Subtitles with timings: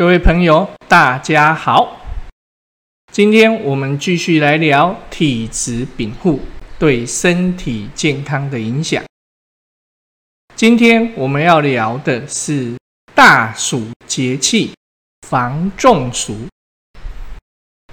[0.00, 2.00] 各位朋友，大家好。
[3.12, 6.40] 今天我们继续来聊体质禀赋
[6.78, 9.04] 对身体健康的影响。
[10.56, 12.74] 今天我们要聊的是
[13.14, 14.72] 大暑节气
[15.28, 16.32] 防中暑。《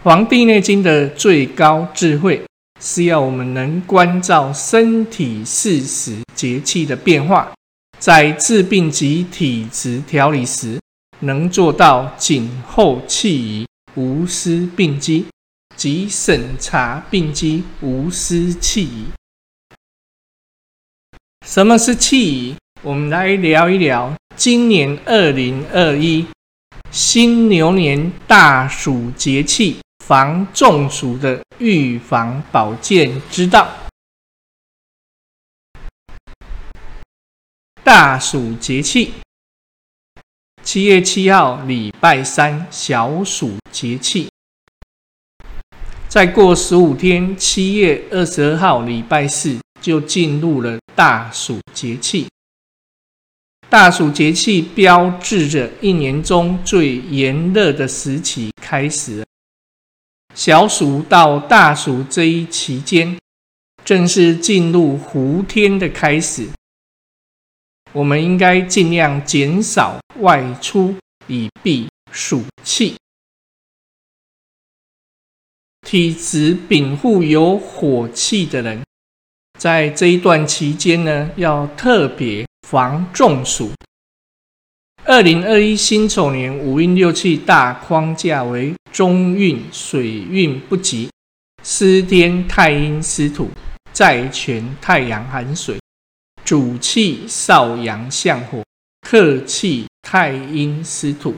[0.02, 2.42] 黄帝内经》的最高智慧
[2.80, 7.52] 是要我们能关照身体四时节气的变化，
[8.00, 10.80] 在治病及体质调理时。
[11.20, 15.26] 能做到谨后气宜，无私病机；
[15.76, 19.06] 即审查病机，无私弃疑。
[21.46, 22.56] 什么是弃疑？
[22.84, 26.28] 我们来聊一聊今年二零二一
[26.92, 33.68] 新牛年大暑节气防中暑的预防保健之道。
[37.84, 39.12] 大暑节气。
[40.68, 44.28] 七月七号，礼拜三，小暑节气。
[46.10, 52.28] 再过十五天，七月二十二号，礼拜四，就进入了大暑节气。
[53.70, 59.24] 大暑节气标志着一年中最炎热的时期开始。
[60.36, 63.18] 小暑到大暑这一期间，
[63.86, 66.50] 正是进入伏天的开始。
[67.94, 70.96] 我们应该尽量减少外出，
[71.28, 72.96] 以避暑气。
[75.82, 78.84] 体质禀赋有火气的人，
[79.58, 83.72] 在这一段期间呢，要特别防中暑。
[85.06, 91.10] 二零二一辛丑年五运六气大框架为中运水运不及，
[91.64, 93.50] 司天太阴司土，
[93.94, 95.80] 在权太阳寒水。
[96.48, 98.64] 主气少阳相火，
[99.02, 101.36] 客气太阴司土，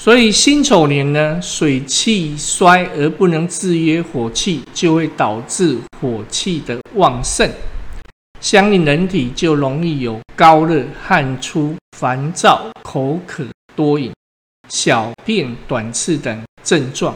[0.00, 7.46] 所以辛丑年呢，水气衰而不能制约火气，就会导致火气的旺盛，
[8.40, 13.44] 相应人体就容易有高热、汗出、烦躁、口渴、
[13.76, 14.10] 多饮、
[14.70, 17.14] 小便短赤等症状。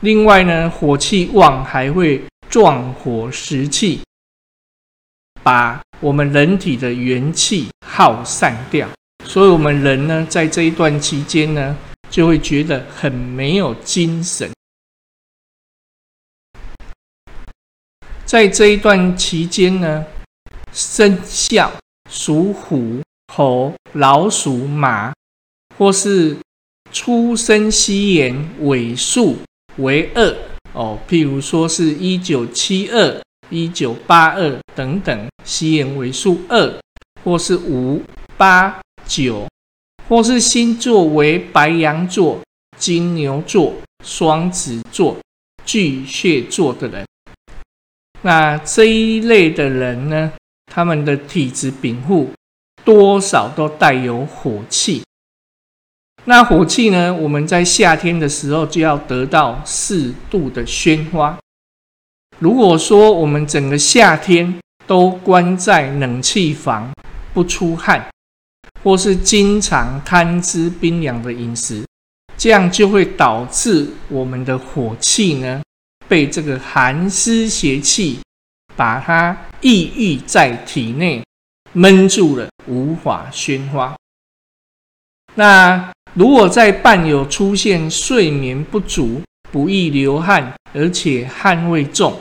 [0.00, 2.20] 另外呢，火气旺还会
[2.50, 4.00] 壮火食气。
[5.46, 8.88] 把我们人体的元气耗散掉，
[9.24, 11.76] 所以我们人呢，在这一段期间呢，
[12.10, 14.50] 就会觉得很没有精神。
[18.24, 20.04] 在这一段期间呢，
[20.72, 21.72] 生肖
[22.10, 23.00] 属虎、
[23.32, 25.14] 猴、老鼠、马，
[25.78, 26.36] 或是
[26.90, 29.36] 出生西元尾数
[29.76, 30.36] 为二
[30.72, 33.22] 哦，譬如说是一九七二。
[33.50, 36.80] 一九八二等等，西元为数二，
[37.24, 38.02] 或是五
[38.36, 39.46] 八九，
[40.08, 42.40] 或是星座为白羊座、
[42.76, 43.74] 金牛座、
[44.04, 45.16] 双子座、
[45.64, 47.06] 巨蟹座的人，
[48.22, 50.32] 那这一类的人呢，
[50.66, 52.30] 他们的体质禀赋
[52.84, 55.02] 多少都带有火气。
[56.24, 61.38] 那火气呢，我们在夏天的时候就要得到适度的宣发。
[62.38, 64.54] 如果说我们整个夏天
[64.86, 66.92] 都关在冷气房
[67.32, 68.06] 不出汗，
[68.82, 71.84] 或是经常贪吃冰凉的饮食，
[72.36, 75.62] 这样就会导致我们的火气呢
[76.06, 78.18] 被这个寒湿邪气
[78.76, 81.24] 把它抑郁在体内，
[81.72, 83.96] 闷住了，无法宣发。
[85.34, 92.18] 那如果在伴有出现睡眠不足、不易流汗，而且汗味重，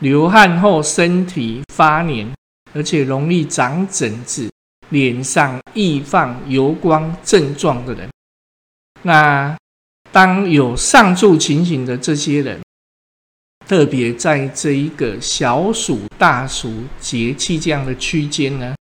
[0.00, 2.26] 流汗后身体发黏，
[2.72, 4.50] 而且容易长疹子，
[4.88, 8.08] 脸上易放油光症状的人，
[9.02, 9.54] 那
[10.10, 12.58] 当有上述情形的这些人，
[13.68, 18.74] 特别在这一个小暑、大暑节气这样的区间呢，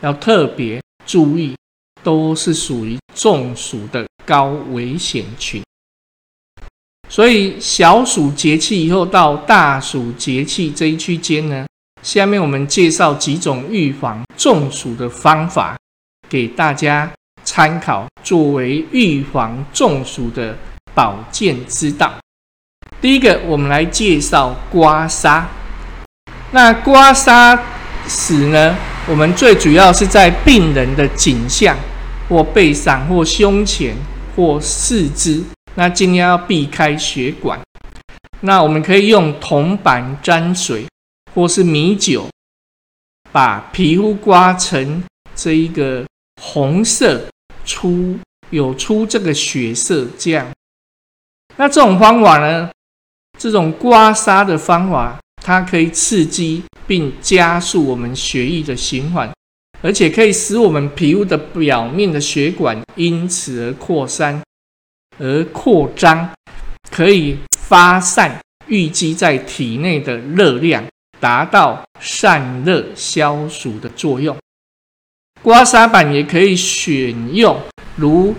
[0.00, 1.56] 要特别注意，
[2.04, 5.60] 都是属于中暑的高危险群。
[7.10, 11.66] 所以小暑节气以后到大暑节气这一区间呢，
[12.04, 15.76] 下面我们介绍几种预防中暑的方法，
[16.28, 17.10] 给大家
[17.42, 20.56] 参考，作为预防中暑的
[20.94, 22.14] 保健之道。
[23.00, 25.42] 第一个，我们来介绍刮痧。
[26.52, 27.58] 那刮痧
[28.06, 28.76] 时呢，
[29.08, 31.76] 我们最主要是在病人的颈项
[32.28, 33.96] 或背上或胸前
[34.36, 35.42] 或四肢。
[35.80, 37.58] 那尽量要避开血管。
[38.42, 40.84] 那我们可以用铜板沾水，
[41.34, 42.28] 或是米酒，
[43.32, 45.02] 把皮肤刮成
[45.34, 46.04] 这一个
[46.42, 47.26] 红色、
[47.64, 48.18] 出
[48.50, 50.46] 有出这个血色这样。
[51.56, 52.70] 那这种方法呢，
[53.38, 59.32] 这种刮痧的方法，它可以刺激并加速我们血液的循环，
[59.80, 64.42] 而且可以使我们皮肤的表面的血管因此而扩散、
[65.20, 66.28] 而扩张，
[66.90, 70.82] 可以发散淤积在体内的热量。
[71.20, 74.34] 达到散热消暑的作用。
[75.42, 77.60] 刮痧板也可以选用
[77.94, 78.34] 如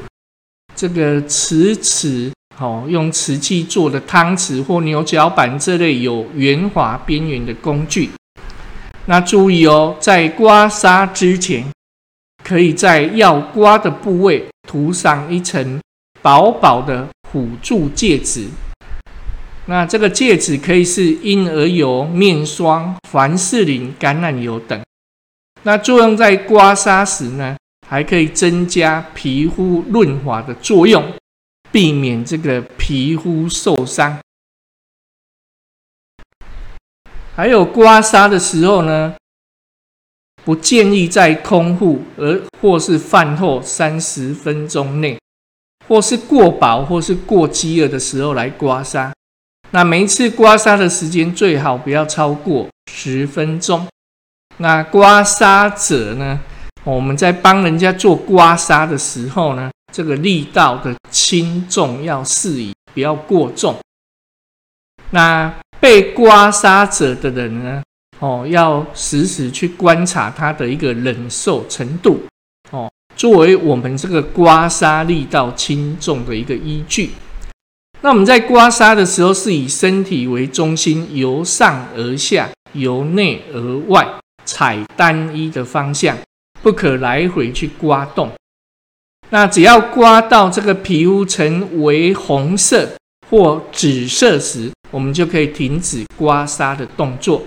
[0.75, 8.10] 这个瓷瓷，哦，用瓷器做的汤匙或牛角板这类有圆滑边缘的工具。
[9.06, 11.63] 那注意哦，在刮痧之前，
[12.44, 15.80] 可以在要刮的部位涂上一层
[16.21, 18.47] 薄薄的辅助介质。
[19.68, 24.81] 那这个介质可以是婴儿油、面霜、凡士林、橄榄油等。
[25.63, 27.56] 那作用在刮痧时呢，
[27.88, 31.13] 还可以增加皮肤润滑的作用，
[31.71, 34.19] 避免这个皮肤受伤。
[37.35, 39.15] 还有刮痧的时候呢，
[40.44, 45.18] 不建议在空腹，而或是饭后三十分钟内，
[45.92, 49.12] 或是过饱或是过饥饿的时候来刮痧。
[49.72, 53.86] 那每一次刮痧的时间最好不要超过十分钟。
[54.56, 56.40] 那刮痧者呢，
[56.86, 63.76] 我们在帮人家做刮痧的时候呢，这个力道的轻重要适宜，不要过重。
[65.10, 67.84] 那被刮痧者的人呢，
[68.20, 72.24] 哦，要时时去观察他的一个忍受程度，
[72.70, 72.90] 哦，
[73.21, 77.12] 作为我们这个刮痧力道轻重的一个依据。
[78.01, 84.07] 那我们在刮痧的时候，是以身体为中心，由上而下，由内而外，
[84.44, 86.18] 采单一的方向，
[86.63, 88.31] 不可来回去刮动。
[89.29, 92.89] 那只要刮到这个皮肤呈为红色
[93.29, 97.44] 或紫色时，我们就可以停止刮痧的动作。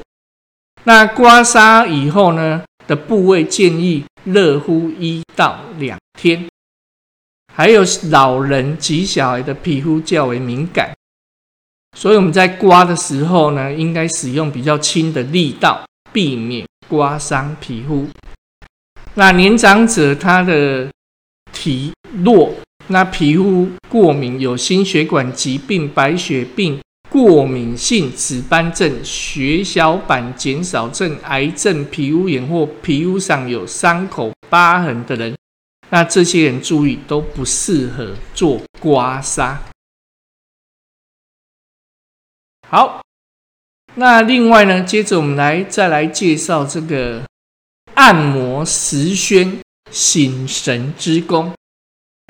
[0.84, 6.46] 那刮痧以后呢的部位，建议热敷一到两天。
[7.52, 10.92] 还有老人及小孩的皮肤较为敏感，
[11.96, 18.08] 所以我们在刮的时候呢，应该使用比较轻的力道，避免刮伤皮肤。
[19.14, 20.90] 那年长者他的
[21.52, 21.92] 体
[22.24, 22.52] 弱，
[22.88, 26.80] 那皮肤过敏，有心血管疾病、白血病、
[27.14, 35.32] 过敏性紫斑症、血小板减少症、癌症、皮肤炎或皮肤上有伤口、疤痕的人。
[35.90, 39.56] 那这些人注意都不适合做刮痧。
[42.68, 43.00] 好，
[43.94, 47.22] 那另外呢，接着我们来再来介绍这个
[47.94, 49.60] 按摩石宣
[49.92, 51.54] 醒神之功。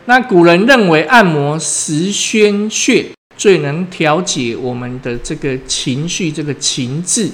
[0.05, 7.31] 那古人认为按摩石宣穴最能调节我们的这个情绪，这个情志，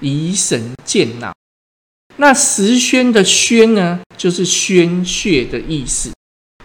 [0.00, 1.32] 以神健脑。
[2.16, 6.10] 那十宣的宣呢，就是宣穴的意思。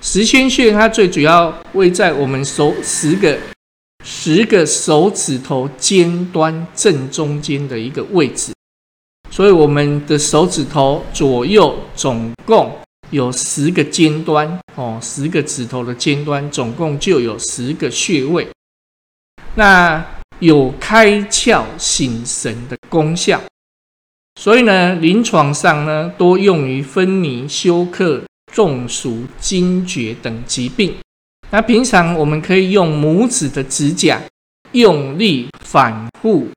[0.02, 3.38] 十宣穴它最主要位在我们手十个
[4.04, 8.54] 十个手指头尖端正中间的一个位置，
[9.32, 12.72] 所以我们的手指头左右总共
[13.10, 18.48] 有十个尖端哦，十个指头的尖端总共就有十个穴位，
[19.56, 20.06] 那
[20.40, 23.42] 有开窍醒神的功效。
[24.40, 28.22] 所以呢，临床上呢，多用于分离、休克、
[28.54, 30.94] 中暑、惊厥等疾病。
[31.52, 34.22] 那平常我们可以用拇指的指甲，
[34.74, 36.50] 用力反复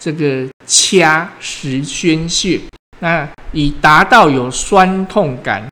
[0.00, 2.60] 这个掐十宣穴，
[2.98, 5.68] 那以达到有酸痛感，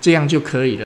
[0.00, 0.84] 这样就可以了。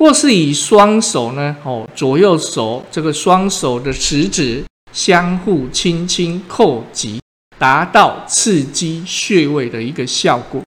[0.00, 7.20] 或是以双手呢，哦，左右手这个双手的食指相互轻轻扣击。
[7.58, 10.62] 达到刺激穴位的一个效果。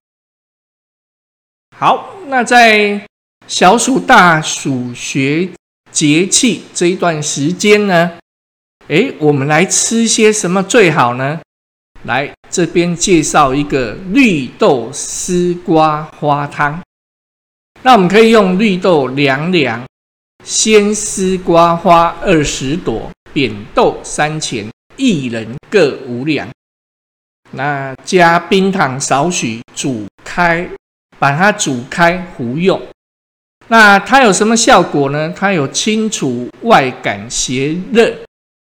[1.76, 3.04] 好，那在
[3.48, 5.50] 小暑、大暑学
[5.92, 8.12] 节气这一段时间呢，
[8.90, 11.42] 诶，我们来吃些什么最好呢？
[12.04, 16.80] 来这边介绍一个绿豆丝瓜花汤。
[17.86, 19.84] 那我们可以用绿豆两两，
[20.46, 26.48] 鲜丝瓜花二十朵，扁豆三钱，一人各五两。
[27.52, 30.66] 那加冰糖少许，煮开，
[31.20, 32.82] 把它煮开服用。
[33.68, 35.34] 那它有什么效果呢？
[35.36, 38.16] 它有清除外感邪热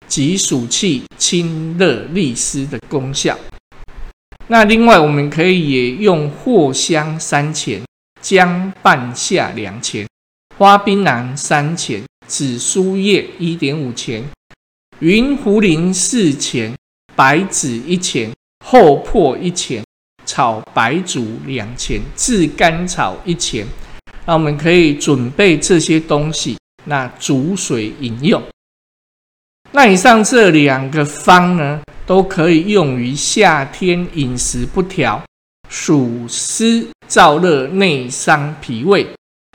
[0.08, 3.38] 及暑气、清热利湿的功效。
[4.48, 7.80] 那另外，我们可以也用藿香三钱、
[8.24, 10.08] 姜半夏两钱，
[10.56, 14.24] 花槟榔三钱，紫苏叶一点五钱，
[15.00, 16.74] 云茯苓四钱，
[17.14, 18.32] 白芷一钱，
[18.64, 19.84] 厚朴一钱，
[20.24, 23.66] 炒白术两钱，炙甘草一钱。
[24.24, 28.42] 那我们可以准备这些东西，那煮水饮用。
[29.72, 35.22] 那以上这两个方呢，都可以用于夏天饮食不调、
[35.68, 39.06] 暑湿燥热、内伤脾胃、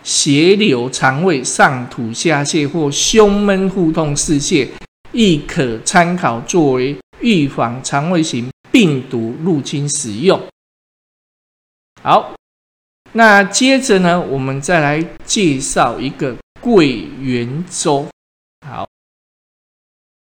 [0.04, 4.70] 血流肠胃、上吐下泻或胸闷腹痛四泻，
[5.12, 10.42] 亦可参考作为预防肠胃型病毒入侵使用。
[12.02, 12.34] 好，
[13.12, 18.08] 那接着呢，我们再来介绍一个桂圆粥。
[18.66, 18.88] 好。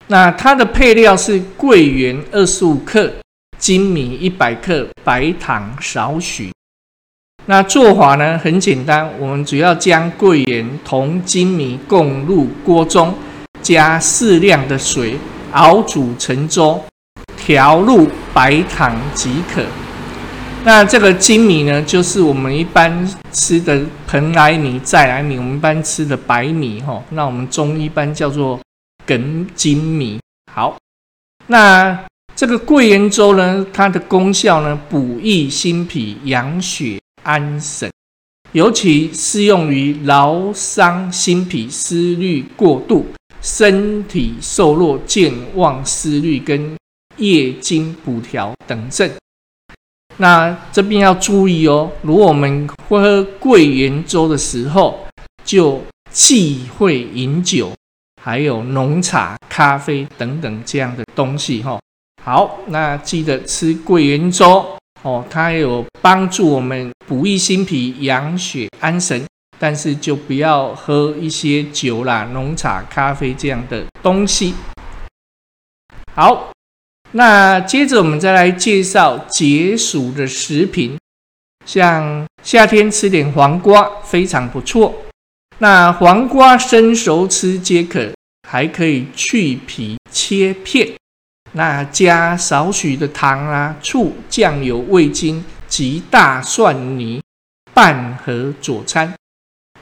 [0.08, 3.10] 那它的配料是桂圆二十五克、
[3.58, 6.52] 粳米一百克、白糖少许。
[7.52, 13.14] 那做法呢很简单，我们主要将桂圆同粳米共入锅中，
[13.60, 15.18] 加适量的水
[15.50, 16.82] 熬煮成粥，
[17.36, 19.62] 调入白糖即可。
[20.64, 27.02] 那这个粳米呢，就是我们一般吃的蓬莱米、再来米，我们一般吃的白米哈。
[27.10, 28.58] 那我们中医一般叫做。
[29.04, 30.78] 梗粳米好，
[31.48, 33.66] 那这个桂圆粥呢？
[33.74, 37.90] 它的功效呢，补益心脾、养血安神，
[38.52, 43.06] 尤其适用于劳伤心脾、思虑过度、
[43.40, 46.76] 身体瘦弱、健忘思虑跟
[47.16, 49.10] 夜经补调等症。
[50.16, 55.06] 那这边要注意哦，如果我们喝桂圆粥的时候，
[55.44, 57.72] 就忌讳饮酒。
[58.24, 61.80] 还有浓茶、咖啡等等这样的东西哈。
[62.22, 64.64] 好，那记得吃桂圆粥
[65.02, 69.24] 哦，它有帮助我们补益心脾、养血安神，
[69.58, 74.54] 但是就不要喝一些酒啦、浓茶、咖啡这样的东西。
[76.14, 76.52] 好，
[77.12, 80.96] 那接着我们再来介绍解暑的食品，
[81.66, 84.94] 像夏天吃点黄瓜非常不错。
[85.58, 88.12] 那黄瓜生熟吃皆可，
[88.48, 90.88] 还可以去皮切片，
[91.52, 97.22] 那加少许的糖啊、醋、酱油、味精及大蒜泥
[97.74, 99.14] 拌和佐餐。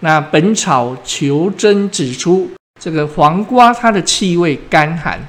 [0.00, 2.50] 那《本草求真》指出，
[2.80, 5.20] 这个黄瓜它的气味干寒，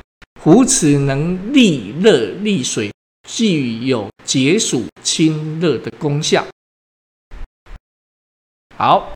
[0.42, 2.92] 胡此能利热利水，
[3.28, 6.46] 具有解暑清热的功效。
[8.76, 9.14] 好。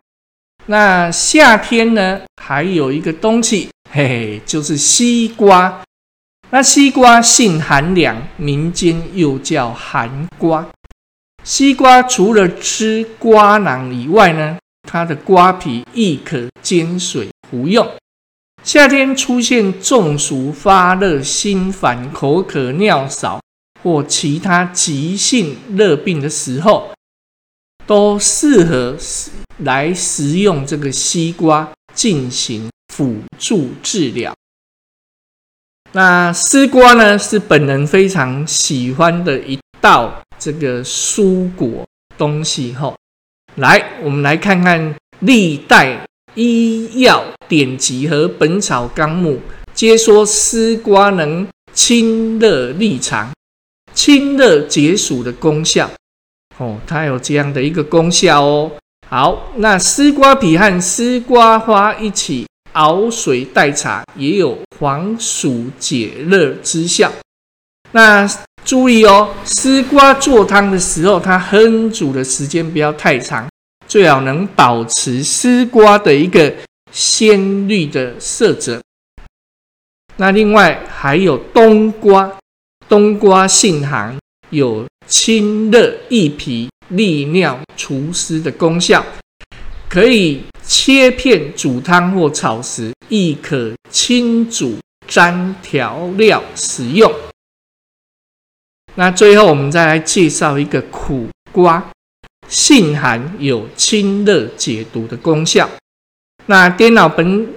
[0.67, 5.84] 那夏天呢，还有一个东西，嘿嘿，就是西瓜。
[6.55, 10.65] 那西瓜性寒凉，民间又叫寒瓜。
[11.43, 14.57] 西瓜除了吃瓜囊以外呢，
[14.89, 17.85] 它的瓜皮亦可煎水服用。
[18.63, 23.41] 夏天出现中暑、发热、心烦、口渴、尿少
[23.83, 26.89] 或其他急性热病的时候，
[27.85, 28.95] 都适合
[29.57, 34.33] 来食用这个西瓜进行辅助治疗。
[35.95, 41.87] 那丝瓜呢，是本人非常喜欢的一道这个蔬果
[42.17, 42.73] 东西。
[42.73, 42.93] 吼，
[43.55, 49.35] 来，我们来看看历代医药典籍和《本草纲目》
[49.73, 53.31] 皆说丝瓜能清热利肠、
[53.93, 55.89] 清热解暑的功效。
[56.57, 58.69] 哦，它有这样的一个功效哦。
[59.07, 67.11] 好，那丝瓜皮和丝瓜花一起熬水代茶，也有防暑解热之效。
[67.91, 68.29] 那
[68.63, 73.47] 注意哦，丝瓜做汤的时候，它烹煮的时间不要太长，
[73.87, 76.53] 最好能保持丝瓜的一个
[76.91, 78.81] 鲜绿的色泽。
[80.17, 82.31] 那另外还有冬瓜，
[82.87, 84.17] 冬瓜性寒，
[84.49, 86.69] 有清热益脾。
[86.89, 89.03] 利尿除湿的功效，
[89.89, 97.11] 可以切片煮汤或炒食，亦可清煮沾调料食用。
[98.95, 101.91] 那最后我们再来介绍一个苦瓜，
[102.47, 105.69] 性寒，有清热解毒的功效。
[106.47, 107.53] 那滇老本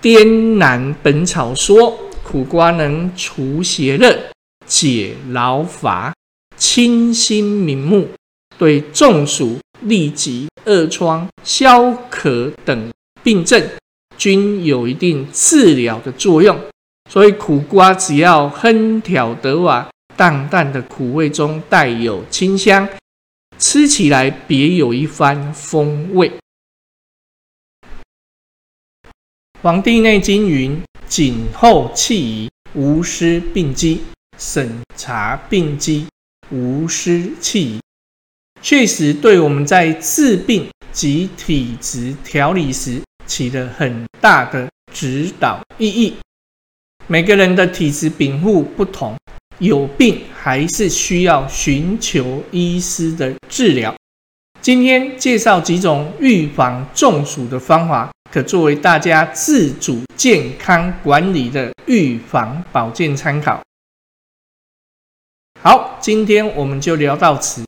[0.00, 4.30] 滇南本草说，苦瓜能除邪热、
[4.66, 6.14] 解劳乏、
[6.56, 8.08] 清心明目。
[8.56, 12.90] 对中暑、痢疾、恶疮、消渴等
[13.22, 13.62] 病症
[14.16, 16.58] 均有一定治疗的作用，
[17.10, 22.88] 所以苦瓜只要烹调得瓦，淡淡的苦味中带有清香，
[23.58, 26.32] 吃起来别有一番风味。
[29.62, 33.98] 黄帝内经》云：“谨后气宜，无失病机；
[34.38, 36.06] 审查病机，
[36.50, 37.80] 无失气宜。”
[38.64, 46.14] 确实，对我们在治病及体质调理时起了很大的指导意义。
[47.06, 49.14] 每个人的体质禀赋不同，
[49.58, 53.94] 有病还是需要寻求医师的治疗。
[54.62, 63.62] 今天介绍几种预防中暑的方法，可作为大家自主健康管理的预防保健参考。
[65.60, 67.62] 好，今天我们就聊到此。